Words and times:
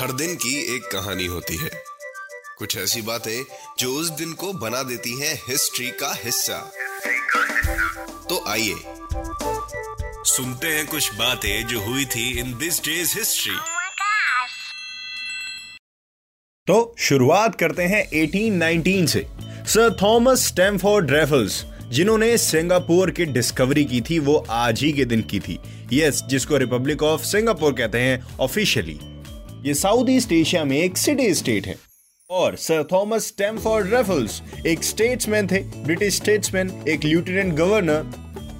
हर 0.00 0.12
दिन 0.12 0.34
की 0.34 0.76
एक 0.76 0.82
कहानी 0.82 1.26
होती 1.26 1.56
है। 1.56 1.70
कुछ 2.58 2.76
ऐसी 2.76 3.02
बातें 3.02 3.44
जो 3.78 3.92
उस 3.94 4.08
दिन 4.08 4.32
को 4.32 4.52
बना 4.52 4.82
देती 4.82 5.20
हैं 5.20 5.42
हिस्ट्री 5.48 5.90
का 5.90 6.12
हिस्सा। 6.24 6.58
तो 8.28 8.44
आइए 8.48 8.74
सुनते 10.24 10.66
हैं 10.66 10.86
कुछ 10.86 11.14
बातें 11.14 11.66
जो 11.66 11.80
हुई 11.80 12.04
थी 12.04 12.38
इन 12.38 12.58
दिस 12.58 12.80
डेज़ 12.84 13.18
हिस्ट्री. 13.18 13.56
तो 16.66 16.94
शुरुआत 16.98 17.54
करते 17.54 17.82
हैं 17.82 18.10
1819 18.10 19.06
से। 19.06 19.26
सर 19.66 19.96
थॉमस 20.02 20.46
स्टैमफोर्ड 20.46 21.10
रेफल्स 21.10 21.64
जिन्होंने 21.92 22.36
सिंगापुर 22.38 23.10
की 23.10 23.24
डिस्कवरी 23.24 23.84
की 23.84 24.00
थी, 24.00 24.18
वो 24.18 24.46
आज 24.50 24.82
ही 24.82 24.92
के 24.92 25.04
दिन 25.04 25.22
की 25.22 25.40
थी। 25.40 25.58
यस 25.92 26.22
जिसको 26.28 26.56
रिपब्लिक 26.56 27.02
ऑफ़ 27.02 27.22
सिंगापुर 27.22 27.72
कहते 27.72 27.98
हैं 27.98 28.22
ऑफिशियली 28.40 28.98
ये 29.66 29.74
साउथ 29.74 30.10
ईस्ट 30.10 30.32
एशिया 30.32 30.64
में 30.64 30.76
एक 30.78 30.98
सिटी 30.98 31.34
स्टेट 31.34 31.66
है। 31.66 31.74
और 32.30 32.56
सर 32.56 32.84
थॉमस 32.92 33.26
स्टैमफोर्ड 33.26 33.94
रेफल्स 33.94 34.42
एक 34.66 34.84
स्टेट्समैन 34.84 35.46
थे 35.46 35.58
ब्रिटिश 35.58 36.16
स्टेट्समैन 36.16 36.70
एक 36.88 37.04
lieutenant 37.04 37.54
governor 37.54 38.12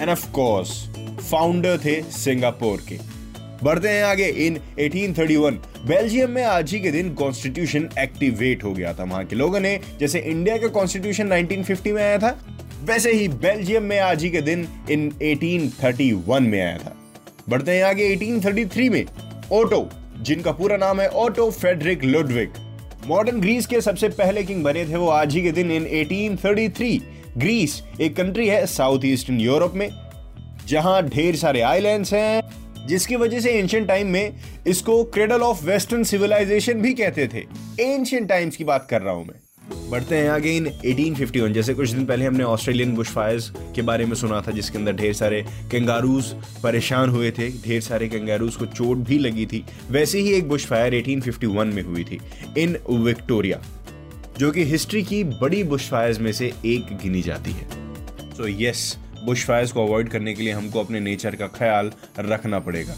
and 0.00 0.10
of 0.10 0.30
course 0.30 0.70
founder 1.30 1.78
थे 1.78 2.00
सिंगापुर 2.02 2.82
के। 2.88 2.98
बढ़ते 3.64 3.88
हैं 3.88 4.04
आगे 4.04 4.26
इन 4.46 4.58
1831 4.80 5.58
बेल्जियम 5.86 6.30
में 6.30 6.44
आज 6.44 6.72
ही 6.72 6.80
के 6.80 6.90
दिन 6.90 7.14
कॉन्स्टिट्यूशन 7.14 7.88
एक्टिवेट 7.98 8.64
हो 8.64 8.72
गया 8.72 8.92
था 8.94 9.04
वहाँ 9.04 9.24
के 9.24 9.36
लोगों 9.36 9.60
ने। 9.60 9.80
जैसे 10.00 10.18
इंडिया 10.18 10.56
का 10.56 10.68
कॉन्स्टिट्यूशन 10.68 11.28
1950 11.28 11.92
में 11.92 12.02
आया 12.02 12.18
था 12.18 12.38
वैसे 12.84 13.12
ही 13.12 13.28
बेल्जियम 13.28 13.82
में 13.82 13.98
आज 14.00 14.22
ही 14.22 14.30
के 14.30 14.40
दिन 14.40 14.66
इन 14.90 15.10
1831 15.22 16.40
में 16.40 16.60
आया 16.60 16.76
था। 16.78 16.94
बढ़ते 17.48 17.72
हैं 17.72 17.84
आगे 17.84 18.08
1833 18.08 18.88
में। 18.90 19.04
ओटो, 19.52 19.88
जिनका 20.20 20.52
पूरा 20.52 20.76
नाम 20.76 21.00
है 21.00 21.08
Otto 21.08 21.50
Friedrich 21.50 22.04
Ludwig. 22.04 22.52
Modern 23.06 23.40
Greece 23.40 23.66
के 23.66 23.80
सबसे 23.80 24.08
पहले 24.08 24.42
किंग 24.42 24.62
बने 24.64 24.84
थे 24.84 24.96
वो 24.96 25.08
आज 25.08 25.34
ही 25.34 25.42
के 25.42 25.52
दिन 25.52 25.70
इन 25.70 25.86
1833 25.86 27.00
ग्रीस 27.38 27.82
एक 28.00 28.16
कंट्री 28.16 28.48
है 28.48 28.66
साउथ 28.66 29.04
ईस्टर्न 29.04 29.40
यूरोप 29.40 29.74
में, 29.74 29.90
जहाँ 30.66 31.02
ढेर 31.02 31.36
सारे 31.36 31.60
आइलैंड्स 31.60 32.12
हैं, 32.12 32.42
जिसकी 32.86 33.16
वजह 33.16 33.40
से 33.40 33.52
एंशियंट 33.52 33.88
टाइम 33.88 34.06
में 34.06 34.32
इसको 34.66 35.02
क्रेडल 35.04 35.40
ऑफ़ 35.40 35.64
वेस्टर्न 35.66 36.04
सिविलाइजेशन 36.04 36.80
भी 36.82 36.94
कहते 36.94 37.28
थे। 37.28 37.44
एंशियंट 37.84 38.28
टाइम्स 38.28 38.56
की 38.56 38.64
बात 38.64 38.86
कर 38.90 39.02
रहा 39.02 39.14
हूँ 39.14 39.26
मैं। 39.26 39.47
बढ़ते 39.90 40.16
हैं 40.16 40.30
आगे 40.30 40.56
इन 40.56 40.66
1851 40.68 41.52
जैसे 41.52 41.74
कुछ 41.74 41.90
दिन 41.90 42.06
पहले 42.06 42.24
हमने 42.24 42.44
ऑस्ट्रेलियन 42.44 42.94
बुश 42.94 43.08
फायर्स 43.08 43.52
के 43.74 43.82
बारे 43.82 44.06
में 44.06 44.14
सुना 44.14 44.40
था 44.40 44.50
जिसके 44.50 44.78
अंदर 44.78 44.92
ढेर 44.92 45.12
सारे 45.12 45.42
कंगारूज 45.42 46.24
परेशान 46.62 47.10
हुए 47.10 47.30
थे। 47.30 47.48
ढेर 47.48 47.80
सारे 47.80 48.08
कंगारूज 48.08 48.56
को 48.56 48.66
चोट 48.66 48.96
भी 48.96 49.18
लगी 49.18 49.46
थी। 49.46 49.64
वैसे 49.90 50.18
ही 50.18 50.32
एक 50.32 50.48
बुश 50.48 50.66
फायर 50.66 50.94
1851 50.94 51.72
में 51.72 51.82
हुई 51.82 52.04
थी 52.04 52.20
इन 52.58 52.78
विक्टोरिया 52.90 53.62
जो 54.38 54.50
कि 54.50 54.64
हिस्ट्री 54.64 55.02
की 55.02 55.24
बड़ी 55.24 55.62
बुश 55.64 55.88
फायर्स 55.88 56.20
में 56.20 56.32
से 56.32 56.52
एक 56.66 56.96
गिनी 57.02 57.22
जाती 57.22 57.52
है। 57.52 57.68
So 58.36 58.48
so, 58.48 58.62
yes 58.62 58.98
yes, 58.98 59.24
bush 59.24 59.44
fires 59.44 59.72
को 59.72 59.86
अवॉइड 59.86 60.08
करने 60.08 60.34
के 60.34 60.42
लिए 60.42 60.52
हमको 60.52 60.80
अपने 60.80 61.00
नेचर 61.00 61.34
का 61.34 61.46
ख्याल 61.46 61.92
रखना 62.18 62.58
पड़ेगा। 62.58 62.96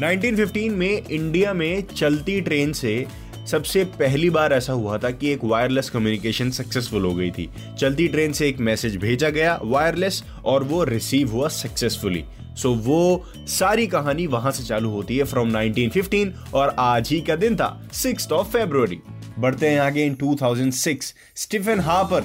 1915 0.00 0.70
में 0.70 1.06
इंडिया 1.06 1.54
में 1.54 1.82
चलती 1.82 2.40
ट्रेन 2.40 2.72
से 2.72 3.06
सबसे 3.50 3.84
पहली 3.84 4.30
बार 4.30 4.52
ऐसा 4.52 4.72
हुआ 4.72 4.98
था 4.98 5.10
कि 5.10 5.32
एक 5.32 5.40
वायरलेस 5.44 5.90
कम्युनिकेशन 5.90 6.50
सक्सेसफुल 6.50 7.04
हो 7.04 7.14
गई 7.14 7.30
थी। 7.30 7.50
चलती 7.78 8.08
ट्रेन 8.08 8.32
से 8.32 8.48
एक 8.48 8.58
मैसेज 8.58 8.96
भेजा 8.96 9.30
गया 9.30 9.60
वायरलेस 9.62 10.24
और 10.44 10.64
वो 10.64 10.84
रिसीव 10.84 11.30
हुआ 11.30 11.48
सक्सेसफुली 11.48 12.24
सो 12.56 12.74
so, 12.74 12.80
वो 12.80 13.26
सारी 13.36 13.86
कहानी 13.86 14.26
वहाँ 14.26 14.52
से 14.52 14.64
चालू 14.64 14.90
होती 14.90 15.16
है 15.16 15.24
फ्रॉम 15.24 15.72
1915 15.72 16.26
और 16.54 16.76
आज 16.78 17.08
ही 17.08 17.20
का 17.20 17.36
दिन 17.36 17.56
था 17.56 17.88
सिक्स 17.92 18.32
ऑफ़ 18.32 18.46
फेब्रुवरी 18.46 18.98
बढ़ते 19.38 19.68
हैं 19.68 19.80
आगे 19.80 20.06
इन 20.06 20.14
2006 20.14 21.14
स्टीफन 21.36 21.80
हार्पर 21.80 22.24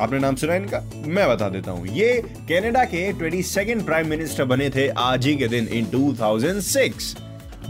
आपने 0.00 0.18
नाम 0.18 0.36
सुना 0.36 0.54
इनका? 0.54 0.90
मैं 0.94 1.28
बता 1.28 1.48
देता 1.48 1.70
हूँ। 1.70 1.86
ये 1.86 2.22
कनाडा 2.28 2.84
के 2.84 3.12
22nd 3.12 3.82
प्राइम 3.82 4.08
मिनिस्टर 4.08 4.44
बने 4.44 4.70
थे 4.70 4.88
आज 4.88 5.26
ही 5.26 5.36
के 5.36 5.48
दिन 5.48 5.68
इन 5.68 5.86
2006 5.86 7.16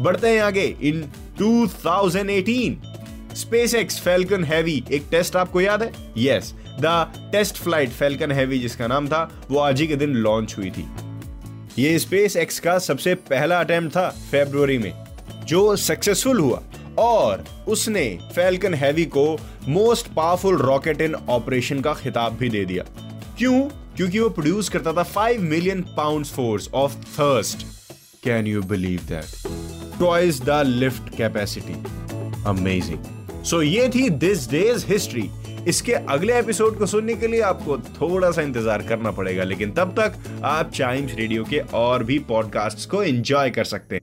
बढ़ते 0.01 0.29
हैं 0.29 0.41
आगे 0.41 0.77
in 0.83 1.05
2018 1.39 3.37
space 3.37 3.75
x 3.75 4.01
Falcon 4.01 4.45
Heavy 4.45 4.85
एक 4.93 5.07
टेस्ट 5.11 5.37
आपको 5.37 5.61
याद 5.61 5.83
है? 5.83 5.93
Yes 6.19 6.55
the 6.81 7.13
test 7.33 7.57
flight 7.57 7.91
Falcon 7.91 8.33
Heavy 8.33 8.59
जिसका 8.59 8.87
नाम 8.87 9.09
था, 9.09 9.23
वो 9.51 9.59
आज 9.59 9.81
ही 9.81 9.87
के 9.87 9.97
दिन 9.97 10.15
लॉन्च 10.15 10.55
हुई 10.59 10.71
थी। 10.71 10.87
ये 11.79 11.99
स्पेस 11.99 12.37
एक्स 12.37 12.61
का 12.61 12.79
सबसे 12.79 13.15
पहला 13.15 13.61
अटेम्प्ट 13.61 13.97
था 13.97 14.09
फेब्रुवरी 14.31 14.79
में, 14.79 14.93
जो 15.47 15.77
सक्सेसफुल 15.77 16.39
हुआ 16.39 16.63
और 16.99 17.45
उसने 17.69 18.19
फैल्कन 18.35 18.75
हैवी 18.75 19.05
को 19.05 19.39
most 19.69 20.07
powerful 20.07 20.57
rocket 20.57 21.01
in 21.01 21.15
operation 21.15 21.81
का 21.81 21.95
खिताब 21.95 22.37
भी 22.37 22.49
दे 22.49 22.65
दिया। 22.65 22.85
क्यों? 23.39 23.63
क्योंकि 23.97 24.19
वो 24.19 24.29
प्रोड्यूस 24.29 24.69
करता 24.69 24.93
था 24.93 25.03
5 25.03 25.39
million 25.39 25.81
pound 25.97 26.27
force 26.27 26.69
of 26.75 26.95
thrust 26.95 27.67
can 28.25 28.47
you 28.47 28.63
believe 28.63 29.01
that 29.09 29.25
twice 29.99 30.43
the 30.43 30.63
lift 30.67 31.17
capacity 31.17 31.75
amazing 32.49 33.45
so 33.45 33.63
ये 33.63 33.89
थी 33.89 34.09
दिस 34.11 34.51
डेज़ 34.51 34.87
हिस्ट्री 34.87 35.29
इसके 35.69 35.93
अगले 35.93 36.39
एपिसोड 36.39 36.79
को 36.79 36.87
सुनने 36.87 37.15
के 37.15 37.27
लिए 37.27 37.41
आपको 37.43 37.77
थोड़ा 38.01 38.31
सा 38.31 38.43
इंतज़ार 38.43 38.83
करना 38.83 39.11
पड़ेगा, 39.11 39.45
लेकिन 39.45 39.73
तब 39.73 39.95
तक 39.99 40.15
आप 40.45 40.71
चाइम्स 40.75 41.15
रेडियो 41.15 41.45
के 41.45 41.59
और 41.75 42.05
भी 42.05 42.19
पॉडकास्ट्स 42.29 42.87
को 42.87 43.03
एंजॉय 43.03 43.51
कर 43.51 43.65
सकते 43.65 43.95
हैं। 43.95 44.02